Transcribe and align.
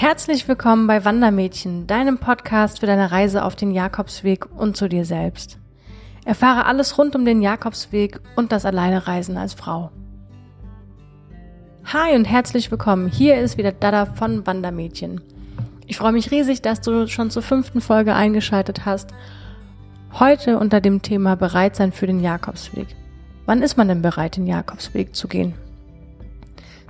Herzlich 0.00 0.46
willkommen 0.46 0.86
bei 0.86 1.04
Wandermädchen, 1.04 1.88
deinem 1.88 2.18
Podcast 2.18 2.78
für 2.78 2.86
deine 2.86 3.10
Reise 3.10 3.44
auf 3.44 3.56
den 3.56 3.72
Jakobsweg 3.72 4.46
und 4.56 4.76
zu 4.76 4.88
dir 4.88 5.04
selbst. 5.04 5.58
Erfahre 6.24 6.66
alles 6.66 6.98
rund 6.98 7.16
um 7.16 7.24
den 7.24 7.42
Jakobsweg 7.42 8.20
und 8.36 8.52
das 8.52 8.64
Alleinereisen 8.64 9.36
als 9.36 9.54
Frau. 9.54 9.90
Hi 11.84 12.14
und 12.14 12.26
herzlich 12.26 12.70
willkommen. 12.70 13.08
Hier 13.08 13.40
ist 13.40 13.58
wieder 13.58 13.72
Dada 13.72 14.06
von 14.06 14.46
Wandermädchen. 14.46 15.20
Ich 15.88 15.96
freue 15.96 16.12
mich 16.12 16.30
riesig, 16.30 16.62
dass 16.62 16.80
du 16.80 17.08
schon 17.08 17.32
zur 17.32 17.42
fünften 17.42 17.80
Folge 17.80 18.14
eingeschaltet 18.14 18.86
hast. 18.86 19.10
Heute 20.12 20.60
unter 20.60 20.80
dem 20.80 21.02
Thema 21.02 21.34
Bereit 21.34 21.74
sein 21.74 21.90
für 21.90 22.06
den 22.06 22.20
Jakobsweg. 22.20 22.86
Wann 23.46 23.62
ist 23.62 23.76
man 23.76 23.88
denn 23.88 24.02
bereit, 24.02 24.36
den 24.36 24.46
Jakobsweg 24.46 25.16
zu 25.16 25.26
gehen? 25.26 25.54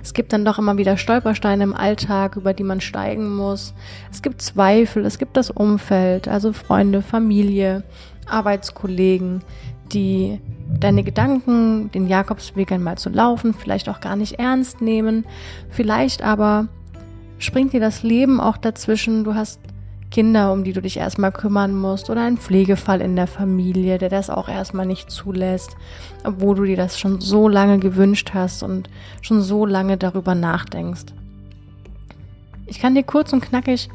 Es 0.01 0.13
gibt 0.13 0.31
dann 0.33 0.45
doch 0.45 0.57
immer 0.57 0.77
wieder 0.77 0.97
Stolpersteine 0.97 1.63
im 1.63 1.73
Alltag, 1.75 2.35
über 2.35 2.53
die 2.53 2.63
man 2.63 2.81
steigen 2.81 3.35
muss. 3.35 3.73
Es 4.11 4.21
gibt 4.21 4.41
Zweifel, 4.41 5.05
es 5.05 5.17
gibt 5.17 5.35
das 5.35 5.51
Umfeld, 5.51 6.27
also 6.27 6.53
Freunde, 6.53 7.01
Familie, 7.01 7.83
Arbeitskollegen, 8.27 9.41
die 9.91 10.39
deine 10.79 11.03
Gedanken, 11.03 11.91
den 11.91 12.07
Jakobsweg 12.07 12.71
einmal 12.71 12.97
zu 12.97 13.09
laufen, 13.09 13.53
vielleicht 13.53 13.89
auch 13.89 13.99
gar 13.99 14.15
nicht 14.15 14.39
ernst 14.39 14.81
nehmen. 14.81 15.25
Vielleicht 15.69 16.23
aber 16.23 16.67
springt 17.39 17.73
dir 17.73 17.79
das 17.79 18.03
Leben 18.03 18.39
auch 18.39 18.57
dazwischen. 18.57 19.23
Du 19.23 19.33
hast 19.33 19.59
Kinder, 20.11 20.51
um 20.51 20.63
die 20.63 20.73
du 20.73 20.81
dich 20.81 20.97
erstmal 20.97 21.31
kümmern 21.31 21.75
musst 21.75 22.09
oder 22.09 22.23
ein 22.23 22.37
Pflegefall 22.37 22.99
in 23.01 23.15
der 23.15 23.27
Familie, 23.27 23.99
der 23.99 24.09
das 24.09 24.29
auch 24.29 24.49
erstmal 24.49 24.87
nicht 24.87 25.11
zulässt, 25.11 25.77
obwohl 26.23 26.55
du 26.55 26.63
dir 26.63 26.77
das 26.77 26.99
schon 26.99 27.21
so 27.21 27.47
lange 27.47 27.77
gewünscht 27.77 28.31
hast 28.33 28.63
und 28.63 28.89
schon 29.21 29.41
so 29.41 29.65
lange 29.65 29.97
darüber 29.97 30.33
nachdenkst. 30.33 31.13
Ich 32.65 32.79
kann 32.79 32.95
dir 32.95 33.03
kurz 33.03 33.33
und 33.33 33.41
knackig 33.41 33.89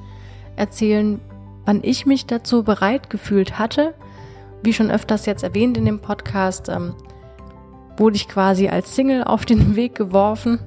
erzählen, 0.57 1.21
wann 1.65 1.81
ich 1.83 2.07
mich 2.07 2.27
dazu 2.27 2.63
bereit 2.63 3.11
gefühlt 3.11 3.59
hatte. 3.59 3.95
Wie 4.63 4.73
schon 4.73 4.91
öfters 4.91 5.27
jetzt 5.27 5.43
erwähnt 5.43 5.77
in 5.77 5.85
dem 5.85 5.99
Podcast, 5.99 6.69
ähm, 6.69 6.95
wurde 7.97 8.17
ich 8.17 8.29
quasi 8.29 8.69
als 8.69 8.95
Single 8.95 9.25
auf 9.25 9.45
den 9.45 9.77
Weg 9.77 9.95
geworfen. 9.95 10.61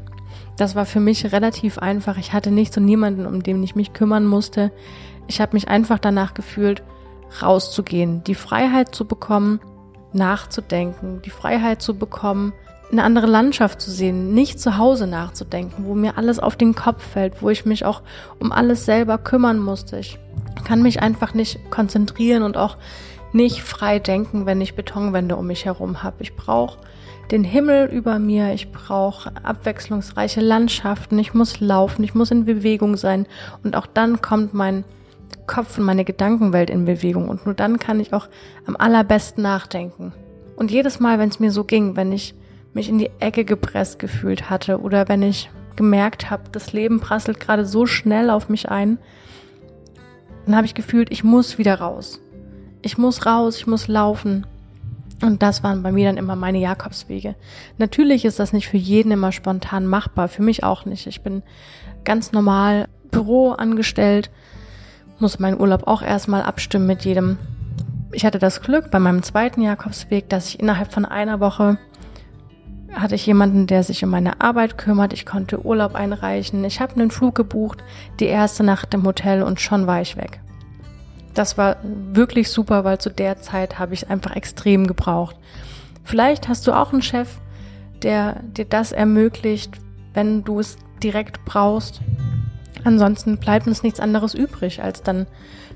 Das 0.57 0.75
war 0.75 0.85
für 0.85 0.99
mich 0.99 1.31
relativ 1.31 1.77
einfach. 1.77 2.17
Ich 2.17 2.33
hatte 2.33 2.51
nicht 2.51 2.73
so 2.73 2.81
niemanden, 2.81 3.25
um 3.25 3.43
den 3.43 3.61
ich 3.63 3.75
mich 3.75 3.93
kümmern 3.93 4.25
musste. 4.25 4.71
Ich 5.27 5.41
habe 5.41 5.53
mich 5.53 5.67
einfach 5.67 5.99
danach 5.99 6.33
gefühlt, 6.33 6.83
rauszugehen, 7.41 8.23
die 8.23 8.35
Freiheit 8.35 8.95
zu 8.95 9.05
bekommen, 9.05 9.59
nachzudenken, 10.13 11.21
die 11.23 11.29
Freiheit 11.29 11.81
zu 11.81 11.95
bekommen, 11.97 12.53
eine 12.91 13.03
andere 13.03 13.27
Landschaft 13.27 13.81
zu 13.81 13.91
sehen, 13.91 14.33
nicht 14.33 14.59
zu 14.59 14.77
Hause 14.77 15.07
nachzudenken, 15.07 15.85
wo 15.85 15.93
mir 15.93 16.17
alles 16.17 16.39
auf 16.39 16.55
den 16.55 16.73
Kopf 16.73 17.03
fällt, 17.05 17.41
wo 17.41 17.49
ich 17.49 17.65
mich 17.65 17.85
auch 17.85 18.01
um 18.39 18.51
alles 18.51 18.85
selber 18.85 19.17
kümmern 19.17 19.59
musste. 19.59 19.99
Ich 19.99 20.17
kann 20.63 20.81
mich 20.81 21.01
einfach 21.01 21.33
nicht 21.33 21.69
konzentrieren 21.69 22.43
und 22.43 22.55
auch 22.55 22.77
nicht 23.33 23.61
frei 23.61 23.99
denken, 23.99 24.45
wenn 24.45 24.61
ich 24.61 24.75
Betonwände 24.75 25.35
um 25.35 25.47
mich 25.47 25.65
herum 25.65 26.01
habe. 26.01 26.17
Ich 26.19 26.35
brauche 26.35 26.79
den 27.29 27.43
Himmel 27.43 27.87
über 27.87 28.19
mir, 28.19 28.53
ich 28.53 28.71
brauche 28.71 29.31
abwechslungsreiche 29.43 30.39
Landschaften, 30.39 31.19
ich 31.19 31.33
muss 31.33 31.59
laufen, 31.59 32.03
ich 32.03 32.15
muss 32.15 32.31
in 32.31 32.45
Bewegung 32.45 32.95
sein 32.95 33.27
und 33.63 33.75
auch 33.75 33.85
dann 33.85 34.21
kommt 34.21 34.53
mein 34.53 34.85
Kopf 35.45 35.77
und 35.77 35.85
meine 35.85 36.05
Gedankenwelt 36.05 36.69
in 36.69 36.85
Bewegung 36.85 37.29
und 37.29 37.45
nur 37.45 37.55
dann 37.55 37.79
kann 37.79 37.99
ich 37.99 38.13
auch 38.13 38.27
am 38.65 38.75
allerbesten 38.75 39.43
nachdenken. 39.43 40.13
Und 40.55 40.71
jedes 40.71 40.99
Mal, 40.99 41.19
wenn 41.19 41.29
es 41.29 41.39
mir 41.39 41.51
so 41.51 41.63
ging, 41.63 41.95
wenn 41.95 42.11
ich 42.11 42.35
mich 42.73 42.89
in 42.89 42.97
die 42.97 43.11
Ecke 43.19 43.45
gepresst 43.45 43.99
gefühlt 43.99 44.49
hatte 44.49 44.81
oder 44.81 45.07
wenn 45.07 45.21
ich 45.21 45.49
gemerkt 45.75 46.29
habe, 46.29 46.43
das 46.51 46.73
Leben 46.73 46.99
prasselt 46.99 47.39
gerade 47.39 47.65
so 47.65 47.85
schnell 47.85 48.29
auf 48.29 48.49
mich 48.49 48.69
ein, 48.69 48.97
dann 50.45 50.55
habe 50.55 50.65
ich 50.65 50.73
gefühlt, 50.73 51.11
ich 51.11 51.23
muss 51.23 51.57
wieder 51.57 51.75
raus. 51.75 52.19
Ich 52.81 52.97
muss 52.97 53.25
raus, 53.25 53.57
ich 53.57 53.67
muss 53.67 53.87
laufen. 53.87 54.45
Und 55.21 55.41
das 55.41 55.63
waren 55.63 55.83
bei 55.83 55.91
mir 55.91 56.07
dann 56.07 56.17
immer 56.17 56.35
meine 56.35 56.59
Jakobswege. 56.59 57.35
Natürlich 57.77 58.23
ist 58.23 58.39
das 58.39 58.53
nicht 58.53 58.67
für 58.67 58.77
jeden 58.77 59.11
immer 59.11 59.31
spontan 59.31 59.85
machbar, 59.85 60.27
für 60.27 60.43
mich 60.43 60.63
auch 60.63 60.85
nicht. 60.85 61.07
Ich 61.07 61.21
bin 61.21 61.43
ganz 62.03 62.31
normal 62.31 62.87
Büro 63.11 63.51
angestellt, 63.51 64.29
muss 65.19 65.39
meinen 65.39 65.59
Urlaub 65.59 65.87
auch 65.87 66.01
erstmal 66.01 66.43
abstimmen 66.43 66.87
mit 66.87 67.05
jedem. 67.05 67.37
Ich 68.11 68.25
hatte 68.25 68.39
das 68.39 68.61
Glück 68.61 68.91
bei 68.91 68.99
meinem 68.99 69.23
zweiten 69.23 69.61
Jakobsweg, 69.61 70.29
dass 70.29 70.49
ich 70.49 70.59
innerhalb 70.59 70.93
von 70.93 71.05
einer 71.05 71.39
Woche 71.39 71.77
hatte 72.93 73.15
ich 73.15 73.25
jemanden, 73.25 73.67
der 73.67 73.83
sich 73.83 74.03
um 74.03 74.09
meine 74.09 74.41
Arbeit 74.41 74.77
kümmert. 74.77 75.13
Ich 75.13 75.25
konnte 75.25 75.65
Urlaub 75.65 75.95
einreichen. 75.95 76.63
Ich 76.63 76.79
habe 76.79 76.95
einen 76.95 77.11
Flug 77.11 77.35
gebucht, 77.35 77.83
die 78.19 78.25
erste 78.25 78.63
Nacht 78.63 78.93
im 78.93 79.05
Hotel 79.05 79.43
und 79.43 79.59
schon 79.59 79.87
war 79.87 80.01
ich 80.01 80.17
weg. 80.17 80.39
Das 81.33 81.57
war 81.57 81.77
wirklich 81.83 82.49
super, 82.49 82.83
weil 82.83 82.97
zu 82.97 83.11
der 83.11 83.39
Zeit 83.41 83.77
habe 83.77 83.93
ich 83.93 84.03
es 84.03 84.09
einfach 84.09 84.35
extrem 84.35 84.87
gebraucht. 84.87 85.35
Vielleicht 86.03 86.47
hast 86.47 86.65
du 86.65 86.71
auch 86.71 86.91
einen 86.93 87.01
Chef, 87.01 87.29
der 88.01 88.41
dir 88.41 88.65
das 88.65 88.91
ermöglicht, 88.91 89.71
wenn 90.13 90.43
du 90.43 90.59
es 90.59 90.77
direkt 91.03 91.43
brauchst. 91.45 92.01
Ansonsten 92.83 93.37
bleibt 93.37 93.67
uns 93.67 93.83
nichts 93.83 93.99
anderes 93.99 94.33
übrig, 94.33 94.81
als 94.81 95.03
dann 95.03 95.27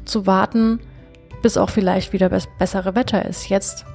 zu 0.06 0.26
warten, 0.26 0.80
bis 1.42 1.58
auch 1.58 1.70
vielleicht 1.70 2.14
wieder 2.14 2.30
das 2.30 2.48
bessere 2.60 2.96
Wetter 2.96 3.26
ist. 3.26 3.50
Jetzt 3.50 3.86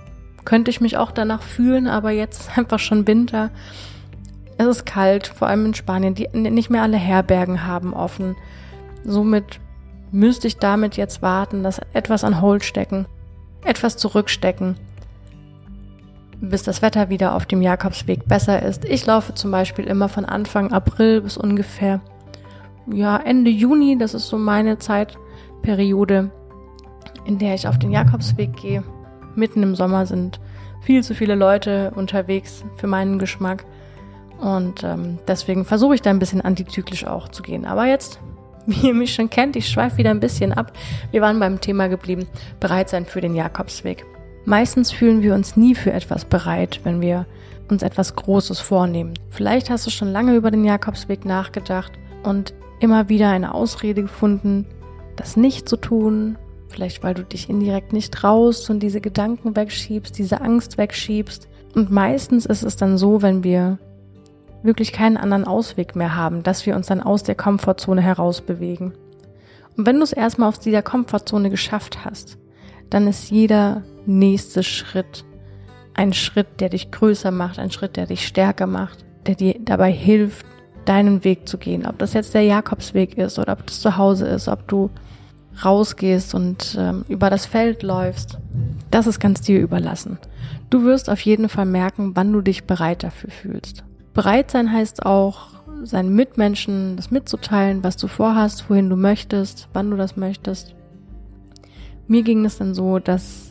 könnte 0.44 0.70
ich 0.70 0.80
mich 0.80 0.96
auch 0.96 1.12
danach 1.12 1.42
fühlen, 1.42 1.86
aber 1.86 2.10
jetzt 2.10 2.40
ist 2.40 2.50
einfach 2.58 2.78
schon 2.78 3.06
Winter. 3.06 3.50
Es 4.58 4.66
ist 4.66 4.86
kalt, 4.86 5.26
vor 5.26 5.48
allem 5.48 5.66
in 5.66 5.74
Spanien, 5.74 6.14
die 6.14 6.28
nicht 6.28 6.70
mehr 6.70 6.82
alle 6.82 6.96
Herbergen 6.96 7.66
haben 7.66 7.92
offen. 7.92 8.36
Somit 9.04 9.60
müsste 10.10 10.46
ich 10.46 10.56
damit 10.56 10.96
jetzt 10.96 11.20
warten, 11.20 11.62
das 11.62 11.80
etwas 11.92 12.24
an 12.24 12.40
Hold 12.40 12.64
stecken, 12.64 13.06
etwas 13.64 13.98
zurückstecken, 13.98 14.76
bis 16.40 16.62
das 16.62 16.80
Wetter 16.80 17.10
wieder 17.10 17.34
auf 17.34 17.44
dem 17.44 17.60
Jakobsweg 17.60 18.26
besser 18.26 18.62
ist. 18.62 18.86
Ich 18.86 19.04
laufe 19.04 19.34
zum 19.34 19.50
Beispiel 19.50 19.84
immer 19.84 20.08
von 20.08 20.24
Anfang 20.24 20.72
April 20.72 21.20
bis 21.20 21.36
ungefähr 21.36 22.00
ja, 22.92 23.16
Ende 23.16 23.50
Juni, 23.50 23.98
das 23.98 24.14
ist 24.14 24.28
so 24.28 24.38
meine 24.38 24.78
Zeitperiode, 24.78 26.30
in 27.24 27.38
der 27.38 27.54
ich 27.54 27.66
auf 27.66 27.78
den 27.78 27.90
Jakobsweg 27.90 28.54
gehe. 28.56 28.82
Mitten 29.34 29.62
im 29.62 29.74
Sommer 29.74 30.06
sind 30.06 30.40
viel 30.80 31.02
zu 31.02 31.14
viele 31.14 31.34
Leute 31.34 31.92
unterwegs 31.94 32.64
für 32.76 32.86
meinen 32.86 33.18
Geschmack. 33.18 33.64
Und 34.38 34.84
ähm, 34.84 35.18
deswegen 35.26 35.64
versuche 35.64 35.94
ich 35.94 36.02
da 36.02 36.10
ein 36.10 36.18
bisschen 36.18 36.40
antizyklisch 36.40 37.06
auch 37.06 37.28
zu 37.28 37.42
gehen. 37.42 37.64
Aber 37.64 37.86
jetzt, 37.86 38.20
wie 38.66 38.88
ihr 38.88 38.94
mich 38.94 39.14
schon 39.14 39.30
kennt, 39.30 39.56
ich 39.56 39.68
schweife 39.68 39.98
wieder 39.98 40.10
ein 40.10 40.20
bisschen 40.20 40.52
ab. 40.52 40.72
Wir 41.10 41.22
waren 41.22 41.40
beim 41.40 41.60
Thema 41.60 41.88
geblieben, 41.88 42.26
bereit 42.60 42.88
sein 42.88 43.06
für 43.06 43.20
den 43.20 43.34
Jakobsweg. 43.34 44.04
Meistens 44.44 44.92
fühlen 44.92 45.22
wir 45.22 45.34
uns 45.34 45.56
nie 45.56 45.74
für 45.74 45.92
etwas 45.92 46.24
bereit, 46.24 46.80
wenn 46.84 47.00
wir 47.00 47.26
uns 47.68 47.82
etwas 47.82 48.14
Großes 48.14 48.60
vornehmen. 48.60 49.14
Vielleicht 49.28 49.70
hast 49.70 49.86
du 49.86 49.90
schon 49.90 50.12
lange 50.12 50.36
über 50.36 50.52
den 50.52 50.64
Jakobsweg 50.64 51.24
nachgedacht 51.24 51.92
und 52.22 52.54
immer 52.80 53.08
wieder 53.08 53.30
eine 53.30 53.54
Ausrede 53.54 54.02
gefunden, 54.02 54.66
das 55.16 55.36
nicht 55.36 55.68
zu 55.68 55.76
tun. 55.76 56.38
Vielleicht 56.68 57.02
weil 57.02 57.14
du 57.14 57.22
dich 57.22 57.48
indirekt 57.48 57.92
nicht 57.92 58.12
traust 58.12 58.68
und 58.70 58.80
diese 58.80 59.00
Gedanken 59.00 59.56
wegschiebst, 59.56 60.18
diese 60.18 60.40
Angst 60.40 60.78
wegschiebst. 60.78 61.48
Und 61.74 61.90
meistens 61.90 62.44
ist 62.44 62.64
es 62.64 62.76
dann 62.76 62.98
so, 62.98 63.22
wenn 63.22 63.44
wir 63.44 63.78
wirklich 64.62 64.92
keinen 64.92 65.16
anderen 65.16 65.44
Ausweg 65.44 65.94
mehr 65.96 66.16
haben, 66.16 66.42
dass 66.42 66.66
wir 66.66 66.74
uns 66.74 66.88
dann 66.88 67.00
aus 67.00 67.22
der 67.22 67.34
Komfortzone 67.34 68.02
heraus 68.02 68.40
bewegen. 68.40 68.92
Und 69.76 69.86
wenn 69.86 69.96
du 69.96 70.02
es 70.02 70.12
erstmal 70.12 70.48
aus 70.48 70.58
dieser 70.58 70.82
Komfortzone 70.82 71.50
geschafft 71.50 72.04
hast, 72.04 72.38
dann 72.90 73.06
ist 73.06 73.30
jeder 73.30 73.82
nächste 74.06 74.62
Schritt 74.62 75.24
ein 75.94 76.12
Schritt, 76.12 76.60
der 76.60 76.68
dich 76.68 76.90
größer 76.90 77.30
macht, 77.30 77.58
ein 77.58 77.70
Schritt, 77.70 77.96
der 77.96 78.06
dich 78.06 78.26
stärker 78.26 78.66
macht, 78.66 79.04
der 79.26 79.34
dir 79.34 79.56
dabei 79.60 79.90
hilft, 79.90 80.46
deinen 80.88 81.24
Weg 81.24 81.48
zu 81.48 81.58
gehen. 81.58 81.86
Ob 81.86 81.98
das 81.98 82.14
jetzt 82.14 82.34
der 82.34 82.42
Jakobsweg 82.42 83.18
ist 83.18 83.38
oder 83.38 83.52
ob 83.52 83.66
das 83.66 83.80
zu 83.80 83.96
Hause 83.96 84.26
ist, 84.26 84.48
ob 84.48 84.66
du 84.68 84.90
rausgehst 85.64 86.34
und 86.34 86.76
ähm, 86.78 87.04
über 87.08 87.30
das 87.30 87.46
Feld 87.46 87.82
läufst, 87.82 88.38
das 88.90 89.06
ist 89.06 89.20
ganz 89.20 89.40
dir 89.40 89.60
überlassen. 89.60 90.18
Du 90.70 90.84
wirst 90.84 91.08
auf 91.08 91.20
jeden 91.20 91.48
Fall 91.48 91.66
merken, 91.66 92.12
wann 92.14 92.32
du 92.32 92.40
dich 92.40 92.64
bereit 92.64 93.02
dafür 93.02 93.30
fühlst. 93.30 93.84
Bereit 94.14 94.50
sein 94.50 94.72
heißt 94.72 95.04
auch, 95.04 95.48
seinen 95.82 96.14
Mitmenschen 96.14 96.96
das 96.96 97.10
mitzuteilen, 97.10 97.84
was 97.84 97.96
du 97.96 98.08
vorhast, 98.08 98.68
wohin 98.70 98.88
du 98.88 98.96
möchtest, 98.96 99.68
wann 99.72 99.90
du 99.90 99.96
das 99.96 100.16
möchtest. 100.16 100.74
Mir 102.08 102.22
ging 102.22 102.44
es 102.44 102.58
dann 102.58 102.74
so, 102.74 102.98
dass 102.98 103.45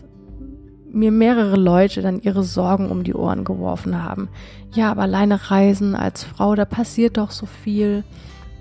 mir 0.95 1.11
mehrere 1.11 1.57
Leute 1.57 2.01
dann 2.01 2.21
ihre 2.21 2.43
Sorgen 2.43 2.89
um 2.89 3.03
die 3.03 3.13
Ohren 3.13 3.43
geworfen 3.43 4.03
haben. 4.03 4.29
Ja, 4.73 4.91
aber 4.91 5.03
alleine 5.03 5.51
reisen 5.51 5.95
als 5.95 6.23
Frau, 6.23 6.55
da 6.55 6.65
passiert 6.65 7.17
doch 7.17 7.31
so 7.31 7.45
viel. 7.45 8.03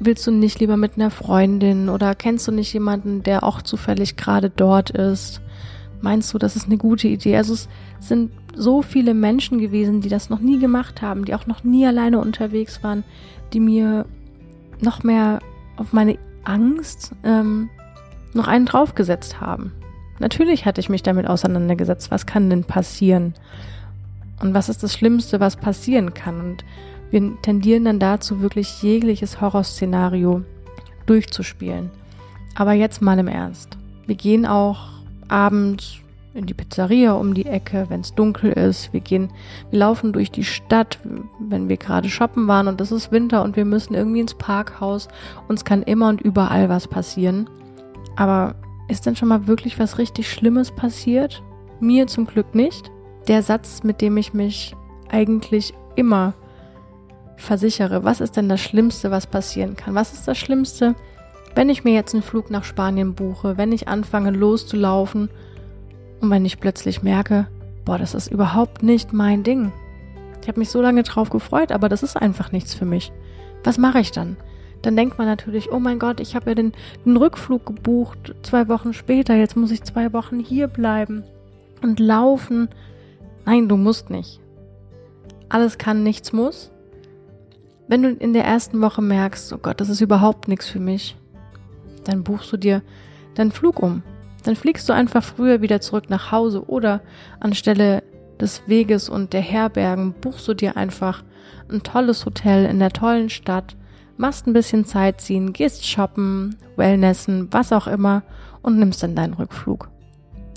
Willst 0.00 0.26
du 0.26 0.32
nicht 0.32 0.60
lieber 0.60 0.76
mit 0.76 0.96
einer 0.96 1.10
Freundin 1.10 1.88
oder 1.88 2.14
kennst 2.14 2.46
du 2.48 2.52
nicht 2.52 2.72
jemanden, 2.72 3.22
der 3.22 3.44
auch 3.44 3.62
zufällig 3.62 4.16
gerade 4.16 4.50
dort 4.50 4.90
ist? 4.90 5.40
Meinst 6.02 6.34
du, 6.34 6.38
das 6.38 6.56
ist 6.56 6.66
eine 6.66 6.76
gute 6.76 7.08
Idee? 7.08 7.36
Also 7.36 7.54
es 7.54 7.68
sind 8.00 8.32
so 8.54 8.82
viele 8.82 9.14
Menschen 9.14 9.58
gewesen, 9.58 10.00
die 10.00 10.08
das 10.08 10.28
noch 10.28 10.40
nie 10.40 10.58
gemacht 10.58 11.02
haben, 11.02 11.24
die 11.24 11.34
auch 11.34 11.46
noch 11.46 11.64
nie 11.64 11.86
alleine 11.86 12.18
unterwegs 12.18 12.82
waren, 12.82 13.04
die 13.52 13.60
mir 13.60 14.04
noch 14.80 15.02
mehr 15.02 15.38
auf 15.76 15.92
meine 15.92 16.18
Angst 16.44 17.12
ähm, 17.24 17.70
noch 18.34 18.48
einen 18.48 18.66
draufgesetzt 18.66 19.40
haben. 19.40 19.72
Natürlich 20.18 20.64
hatte 20.64 20.80
ich 20.80 20.88
mich 20.88 21.02
damit 21.02 21.26
auseinandergesetzt, 21.26 22.10
was 22.10 22.26
kann 22.26 22.50
denn 22.50 22.64
passieren 22.64 23.34
und 24.40 24.54
was 24.54 24.68
ist 24.68 24.82
das 24.82 24.94
Schlimmste, 24.94 25.40
was 25.40 25.56
passieren 25.56 26.14
kann. 26.14 26.40
Und 26.40 26.64
wir 27.10 27.40
tendieren 27.42 27.84
dann 27.84 27.98
dazu, 27.98 28.40
wirklich 28.40 28.82
jegliches 28.82 29.40
Horrorszenario 29.40 30.42
durchzuspielen. 31.06 31.90
Aber 32.54 32.72
jetzt 32.72 33.02
mal 33.02 33.18
im 33.18 33.28
Ernst. 33.28 33.76
Wir 34.06 34.14
gehen 34.14 34.46
auch 34.46 34.88
abends 35.28 35.98
in 36.34 36.46
die 36.46 36.54
Pizzeria 36.54 37.12
um 37.12 37.32
die 37.32 37.46
Ecke, 37.46 37.86
wenn 37.88 38.00
es 38.00 38.14
dunkel 38.14 38.52
ist. 38.52 38.92
Wir 38.92 39.00
gehen, 39.00 39.30
wir 39.70 39.78
laufen 39.78 40.12
durch 40.12 40.30
die 40.30 40.44
Stadt, 40.44 40.98
wenn 41.38 41.68
wir 41.68 41.76
gerade 41.76 42.08
shoppen 42.08 42.48
waren 42.48 42.68
und 42.68 42.80
es 42.80 42.90
ist 42.90 43.12
Winter 43.12 43.42
und 43.42 43.56
wir 43.56 43.64
müssen 43.64 43.94
irgendwie 43.94 44.20
ins 44.20 44.34
Parkhaus. 44.34 45.08
Uns 45.48 45.64
kann 45.64 45.82
immer 45.82 46.08
und 46.08 46.20
überall 46.20 46.68
was 46.68 46.88
passieren. 46.88 47.48
Aber 48.16 48.56
ist 48.88 49.06
denn 49.06 49.16
schon 49.16 49.28
mal 49.28 49.46
wirklich 49.46 49.78
was 49.78 49.98
richtig 49.98 50.30
Schlimmes 50.30 50.70
passiert? 50.70 51.42
Mir 51.80 52.06
zum 52.06 52.26
Glück 52.26 52.54
nicht. 52.54 52.90
Der 53.28 53.42
Satz, 53.42 53.82
mit 53.82 54.00
dem 54.00 54.16
ich 54.16 54.34
mich 54.34 54.74
eigentlich 55.08 55.74
immer 55.96 56.34
versichere, 57.36 58.04
was 58.04 58.20
ist 58.20 58.36
denn 58.36 58.48
das 58.48 58.60
Schlimmste, 58.60 59.10
was 59.10 59.26
passieren 59.26 59.76
kann? 59.76 59.94
Was 59.94 60.12
ist 60.12 60.28
das 60.28 60.38
Schlimmste, 60.38 60.94
wenn 61.54 61.68
ich 61.68 61.84
mir 61.84 61.94
jetzt 61.94 62.14
einen 62.14 62.22
Flug 62.22 62.50
nach 62.50 62.64
Spanien 62.64 63.14
buche, 63.14 63.56
wenn 63.56 63.72
ich 63.72 63.88
anfange 63.88 64.30
loszulaufen 64.30 65.30
und 66.20 66.30
wenn 66.30 66.44
ich 66.44 66.60
plötzlich 66.60 67.02
merke, 67.02 67.46
boah, 67.84 67.98
das 67.98 68.14
ist 68.14 68.30
überhaupt 68.30 68.82
nicht 68.82 69.12
mein 69.12 69.42
Ding. 69.42 69.72
Ich 70.42 70.48
habe 70.48 70.58
mich 70.58 70.70
so 70.70 70.82
lange 70.82 71.02
drauf 71.02 71.30
gefreut, 71.30 71.72
aber 71.72 71.88
das 71.88 72.02
ist 72.02 72.16
einfach 72.16 72.52
nichts 72.52 72.74
für 72.74 72.84
mich. 72.84 73.12
Was 73.62 73.78
mache 73.78 74.00
ich 74.00 74.10
dann? 74.10 74.36
Dann 74.84 74.96
denkt 74.96 75.16
man 75.16 75.26
natürlich, 75.26 75.72
oh 75.72 75.78
mein 75.78 75.98
Gott, 75.98 76.20
ich 76.20 76.36
habe 76.36 76.50
ja 76.50 76.54
den, 76.54 76.72
den 77.06 77.16
Rückflug 77.16 77.64
gebucht, 77.64 78.34
zwei 78.42 78.68
Wochen 78.68 78.92
später, 78.92 79.34
jetzt 79.34 79.56
muss 79.56 79.70
ich 79.70 79.82
zwei 79.82 80.12
Wochen 80.12 80.38
hier 80.38 80.68
bleiben 80.68 81.24
und 81.82 82.00
laufen. 82.00 82.68
Nein, 83.46 83.66
du 83.66 83.78
musst 83.78 84.10
nicht. 84.10 84.40
Alles 85.48 85.78
kann, 85.78 86.02
nichts 86.02 86.34
muss. 86.34 86.70
Wenn 87.88 88.02
du 88.02 88.10
in 88.10 88.34
der 88.34 88.44
ersten 88.44 88.82
Woche 88.82 89.00
merkst, 89.00 89.54
oh 89.54 89.58
Gott, 89.58 89.80
das 89.80 89.88
ist 89.88 90.02
überhaupt 90.02 90.48
nichts 90.48 90.68
für 90.68 90.80
mich, 90.80 91.16
dann 92.04 92.22
buchst 92.22 92.52
du 92.52 92.58
dir 92.58 92.82
deinen 93.36 93.52
Flug 93.52 93.82
um. 93.82 94.02
Dann 94.42 94.54
fliegst 94.54 94.86
du 94.86 94.92
einfach 94.92 95.24
früher 95.24 95.62
wieder 95.62 95.80
zurück 95.80 96.10
nach 96.10 96.30
Hause 96.30 96.68
oder 96.68 97.00
anstelle 97.40 98.02
des 98.38 98.62
Weges 98.66 99.08
und 99.08 99.32
der 99.32 99.40
Herbergen 99.40 100.12
buchst 100.20 100.46
du 100.46 100.52
dir 100.52 100.76
einfach 100.76 101.24
ein 101.70 101.82
tolles 101.82 102.26
Hotel 102.26 102.66
in 102.66 102.80
der 102.80 102.90
tollen 102.90 103.30
Stadt, 103.30 103.76
machst 104.16 104.46
ein 104.46 104.52
bisschen 104.52 104.84
Zeit 104.84 105.20
ziehen, 105.20 105.52
gehst 105.52 105.86
shoppen, 105.86 106.56
Wellnessen, 106.76 107.48
was 107.50 107.72
auch 107.72 107.86
immer 107.86 108.22
und 108.62 108.78
nimmst 108.78 109.02
dann 109.02 109.14
deinen 109.14 109.34
Rückflug. 109.34 109.90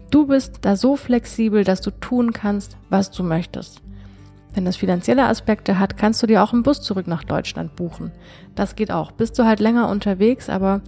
Du 0.09 0.27
bist 0.27 0.59
da 0.61 0.75
so 0.75 0.95
flexibel, 0.95 1.63
dass 1.63 1.81
du 1.81 1.91
tun 1.91 2.31
kannst, 2.31 2.77
was 2.89 3.11
du 3.11 3.23
möchtest. 3.23 3.81
Wenn 4.53 4.65
das 4.65 4.77
finanzielle 4.77 5.25
Aspekte 5.27 5.77
hat, 5.77 5.97
kannst 5.97 6.23
du 6.23 6.27
dir 6.27 6.41
auch 6.41 6.53
einen 6.53 6.63
Bus 6.63 6.81
zurück 6.81 7.07
nach 7.07 7.23
Deutschland 7.23 7.75
buchen. 7.75 8.11
Das 8.55 8.75
geht 8.75 8.91
auch. 8.91 9.11
Bist 9.11 9.37
du 9.37 9.45
halt 9.45 9.59
länger 9.59 9.89
unterwegs, 9.89 10.49
aber 10.49 10.81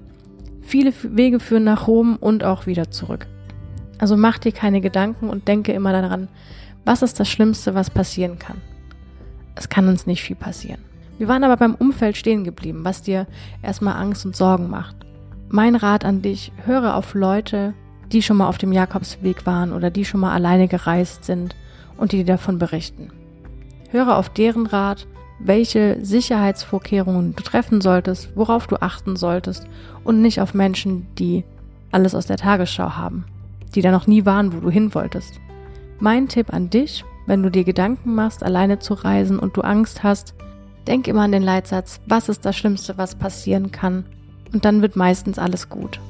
viele 0.62 0.94
Wege 1.04 1.39
führen 1.39 1.66
nach 1.66 1.88
Rom 1.88 2.16
und 2.19 2.44
auch 2.44 2.66
wieder 2.66 2.89
zurück. 2.89 3.27
Also 4.00 4.16
mach 4.16 4.39
dir 4.39 4.54
keine 4.54 4.81
Gedanken 4.81 5.30
und 5.30 5.48
denke 5.48 5.74
immer 5.74 5.92
daran, 5.92 6.30
was 6.86 7.01
ist 7.01 7.19
das 7.19 7.30
Schlimmste, 7.30 7.75
was 7.75 7.89
passieren 7.89 8.39
kann. 8.39 8.57
Es 9.56 9.68
kann 9.68 9.89
uns 9.89 10.07
nicht 10.07 10.24
viel 10.24 10.38
passieren. 10.38 10.88
Wir 11.19 11.27
waren 11.27 11.44
aber 11.44 11.57
beim 11.57 11.75
Umfeld 11.75 12.16
stehen 12.16 12.45
geblieben, 12.45 12.86
was 12.86 13.01
dir 13.01 13.27
erstmal 13.62 13.95
Angst 13.95 14.25
und 14.25 14.38
Sorgen 14.38 14.69
macht. 14.69 14.95
Mein 15.50 15.75
Rat 15.75 16.06
an 16.06 16.21
dich, 16.21 16.54
höre 16.66 16.95
auf 16.95 17.13
Leute, 17.13 17.74
die 18.13 18.21
schon 18.21 18.38
mal 18.38 18.48
auf 18.48 18.57
dem 18.57 18.71
Jakobsweg 18.71 19.45
waren 19.45 19.74
oder 19.74 19.92
die 19.92 20.06
schon 20.06 20.21
mal 20.21 20.33
alleine 20.33 20.69
gereist 20.69 21.25
sind 21.25 21.57
und 21.98 22.13
die 22.13 22.19
dir 22.19 22.25
davon 22.25 22.57
berichten. 22.57 23.12
Höre 23.92 24.16
auf 24.16 24.30
deren 24.30 24.66
Rat, 24.66 25.07
welche 25.39 25.98
Sicherheitsvorkehrungen 26.01 27.36
du 27.36 27.44
treffen 27.44 27.81
solltest, 27.81 28.36
worauf 28.36 28.68
du 28.68 28.77
achten 28.81 29.18
solltest 29.18 29.68
und 30.06 30.21
nicht 30.21 30.39
auf 30.39 30.54
Menschen, 30.54 31.07
die 31.16 31.44
alles 31.92 32.16
aus 32.16 32.27
der 32.27 32.38
Tagesschau 32.38 32.92
haben, 32.92 33.25
die 33.75 33.81
da 33.81 33.92
noch 33.92 34.07
nie 34.07 34.25
waren, 34.25 34.54
wo 34.54 34.62
du 34.62 34.69
hin 34.69 34.94
wolltest. 34.95 35.33
Mein 36.00 36.30
Tipp 36.30 36.54
an 36.54 36.69
dich, 36.69 37.04
wenn 37.25 37.44
du 37.44 37.51
dir 37.51 37.66
Gedanken 37.66 38.16
machst, 38.16 38.42
alleine 38.42 38.80
zu 38.80 38.94
reisen 38.94 39.38
und 39.38 39.57
du 39.57 39.62
Angst 39.62 40.01
hast, 40.04 40.33
denk 40.89 41.07
immer 41.07 41.21
an 41.21 41.31
den 41.31 41.44
Leitsatz, 41.44 42.01
was 42.07 42.27
ist 42.27 42.44
das 42.45 42.57
Schlimmste, 42.57 42.97
was 42.97 43.15
passieren 43.15 43.71
kann? 43.71 44.06
Und 44.51 44.65
dann 44.65 44.81
wird 44.81 44.95
meistens 44.95 45.39
alles 45.39 45.69
gut. 45.69 46.01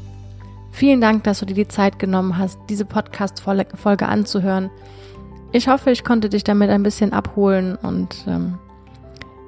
Vielen 0.71 1.01
Dank, 1.01 1.23
dass 1.25 1.39
du 1.39 1.45
dir 1.45 1.55
die 1.55 1.67
Zeit 1.67 1.99
genommen 1.99 2.37
hast, 2.37 2.57
diese 2.69 2.85
Podcast-Folge 2.85 4.07
anzuhören. 4.07 4.69
Ich 5.51 5.67
hoffe, 5.67 5.91
ich 5.91 6.03
konnte 6.03 6.29
dich 6.29 6.43
damit 6.43 6.69
ein 6.69 6.83
bisschen 6.83 7.11
abholen 7.11 7.75
und 7.75 8.23
ähm, 8.27 8.57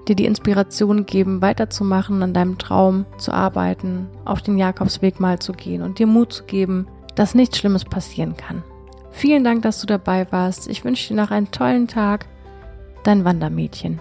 dir 0.08 0.16
die 0.16 0.26
Inspiration 0.26 1.06
geben, 1.06 1.42
weiterzumachen, 1.42 2.22
an 2.24 2.34
deinem 2.34 2.58
Traum 2.58 3.06
zu 3.18 3.32
arbeiten, 3.32 4.08
auf 4.26 4.42
den 4.42 4.58
Jakobsweg 4.58 5.20
mal 5.20 5.40
zu 5.40 5.54
gehen 5.54 5.84
und 5.84 6.00
dir 6.00 6.08
Mut 6.08 6.34
zu 6.34 6.44
geben, 6.44 6.88
dass 7.16 7.36
nichts 7.36 7.58
Schlimmes 7.58 7.86
passieren 7.86 8.36
kann. 8.36 8.64
Vielen 9.12 9.44
Dank, 9.44 9.62
dass 9.62 9.80
du 9.80 9.88
dabei 9.88 10.30
warst. 10.32 10.68
Ich 10.68 10.84
wünsche 10.84 11.10
dir 11.10 11.22
noch 11.22 11.32
einen 11.32 11.52
tollen 11.52 11.88
Tag. 11.88 12.26
Dein 13.04 13.24
Wandermädchen. 13.24 14.00